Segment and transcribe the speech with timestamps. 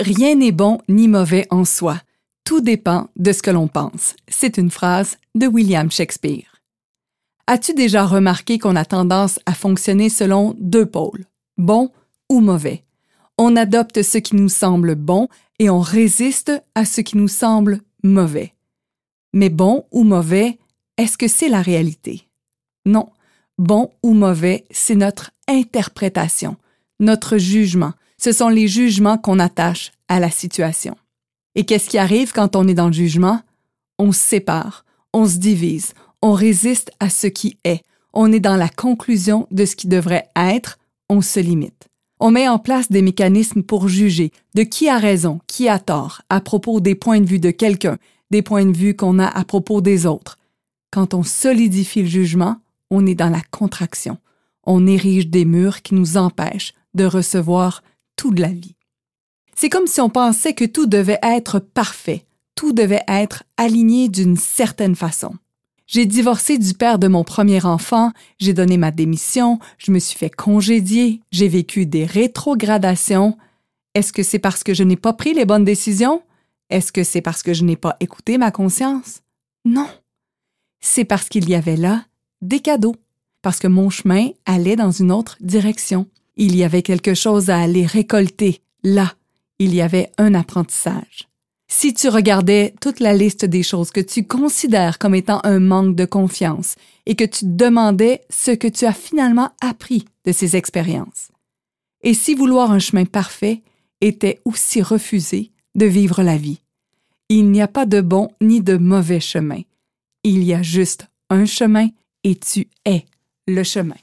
[0.00, 2.00] Rien n'est bon ni mauvais en soi.
[2.44, 4.16] Tout dépend de ce que l'on pense.
[4.26, 6.60] C'est une phrase de William Shakespeare.
[7.46, 11.26] As-tu déjà remarqué qu'on a tendance à fonctionner selon deux pôles,
[11.58, 11.92] bon
[12.28, 12.82] ou mauvais?
[13.38, 15.28] On adopte ce qui nous semble bon
[15.58, 18.54] et on résiste à ce qui nous semble mauvais.
[19.32, 20.58] Mais bon ou mauvais,
[20.96, 22.26] est-ce que c'est la réalité?
[22.84, 23.10] Non.
[23.58, 26.56] Bon ou mauvais, c'est notre interprétation,
[26.98, 27.92] notre jugement.
[28.24, 30.96] Ce sont les jugements qu'on attache à la situation.
[31.56, 33.42] Et qu'est-ce qui arrive quand on est dans le jugement?
[33.98, 37.82] On se sépare, on se divise, on résiste à ce qui est,
[38.14, 40.78] on est dans la conclusion de ce qui devrait être,
[41.10, 41.88] on se limite.
[42.18, 46.22] On met en place des mécanismes pour juger de qui a raison, qui a tort,
[46.30, 47.98] à propos des points de vue de quelqu'un,
[48.30, 50.38] des points de vue qu'on a à propos des autres.
[50.90, 52.56] Quand on solidifie le jugement,
[52.90, 54.16] on est dans la contraction.
[54.64, 57.82] On érige des murs qui nous empêchent de recevoir
[58.16, 58.76] tout de la vie.
[59.54, 64.36] C'est comme si on pensait que tout devait être parfait, tout devait être aligné d'une
[64.36, 65.34] certaine façon.
[65.86, 70.18] J'ai divorcé du père de mon premier enfant, j'ai donné ma démission, je me suis
[70.18, 73.36] fait congédier, j'ai vécu des rétrogradations.
[73.94, 76.22] Est-ce que c'est parce que je n'ai pas pris les bonnes décisions?
[76.70, 79.20] Est-ce que c'est parce que je n'ai pas écouté ma conscience?
[79.66, 79.88] Non.
[80.80, 82.06] C'est parce qu'il y avait là
[82.40, 82.96] des cadeaux,
[83.42, 86.06] parce que mon chemin allait dans une autre direction.
[86.36, 88.60] Il y avait quelque chose à aller récolter.
[88.82, 89.14] Là,
[89.58, 91.28] il y avait un apprentissage.
[91.68, 95.96] Si tu regardais toute la liste des choses que tu considères comme étant un manque
[95.96, 101.30] de confiance et que tu demandais ce que tu as finalement appris de ces expériences.
[102.02, 103.62] Et si vouloir un chemin parfait
[104.00, 106.60] était aussi refuser de vivre la vie.
[107.28, 109.62] Il n'y a pas de bon ni de mauvais chemin.
[110.22, 111.88] Il y a juste un chemin
[112.22, 113.04] et tu es
[113.46, 113.96] le chemin.